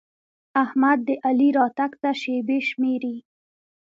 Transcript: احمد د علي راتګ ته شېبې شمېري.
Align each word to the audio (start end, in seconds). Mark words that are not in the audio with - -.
احمد 0.63 0.99
د 1.07 1.09
علي 1.27 1.49
راتګ 1.57 1.91
ته 2.01 2.09
شېبې 2.21 2.59
شمېري. 2.69 3.15